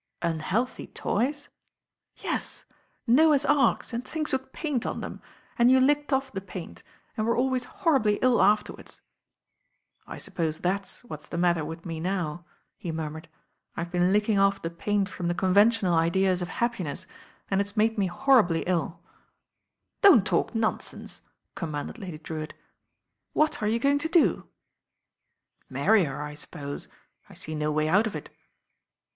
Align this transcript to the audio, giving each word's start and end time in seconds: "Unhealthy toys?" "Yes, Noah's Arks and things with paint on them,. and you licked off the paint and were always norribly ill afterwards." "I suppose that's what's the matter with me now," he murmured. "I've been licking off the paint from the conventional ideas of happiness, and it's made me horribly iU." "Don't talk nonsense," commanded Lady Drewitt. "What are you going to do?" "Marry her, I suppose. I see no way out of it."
"Unhealthy 0.23 0.87
toys?" 0.87 1.47
"Yes, 2.15 2.65
Noah's 3.05 3.45
Arks 3.45 3.93
and 3.93 4.03
things 4.03 4.33
with 4.33 4.51
paint 4.51 4.83
on 4.83 4.99
them,. 5.01 5.21
and 5.59 5.69
you 5.69 5.79
licked 5.79 6.11
off 6.11 6.31
the 6.33 6.41
paint 6.41 6.81
and 7.15 7.27
were 7.27 7.37
always 7.37 7.67
norribly 7.67 8.17
ill 8.23 8.41
afterwards." 8.41 8.99
"I 10.07 10.17
suppose 10.17 10.57
that's 10.57 11.03
what's 11.03 11.29
the 11.29 11.37
matter 11.37 11.63
with 11.63 11.85
me 11.85 11.99
now," 11.99 12.45
he 12.79 12.91
murmured. 12.91 13.29
"I've 13.77 13.91
been 13.91 14.11
licking 14.11 14.39
off 14.39 14.63
the 14.63 14.71
paint 14.71 15.07
from 15.07 15.27
the 15.27 15.35
conventional 15.35 15.93
ideas 15.93 16.41
of 16.41 16.47
happiness, 16.47 17.05
and 17.51 17.61
it's 17.61 17.77
made 17.77 17.99
me 17.99 18.07
horribly 18.07 18.67
iU." 18.67 18.95
"Don't 20.01 20.25
talk 20.25 20.55
nonsense," 20.55 21.21
commanded 21.53 21.99
Lady 21.99 22.17
Drewitt. 22.17 22.55
"What 23.33 23.61
are 23.61 23.67
you 23.67 23.77
going 23.77 23.99
to 23.99 24.09
do?" 24.09 24.47
"Marry 25.69 26.05
her, 26.05 26.23
I 26.23 26.33
suppose. 26.33 26.87
I 27.29 27.35
see 27.35 27.53
no 27.53 27.71
way 27.71 27.87
out 27.87 28.07
of 28.07 28.15
it." 28.15 28.31